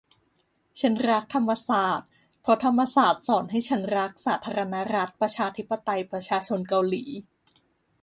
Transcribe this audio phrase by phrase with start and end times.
[0.81, 2.07] ฉันรักธรรมศาสตร์
[2.41, 7.05] เพราะธรรมศาสตร์สอนให้ฉันรักสาธารณรัฐประชาธิปไตยประชาชนเกาหลี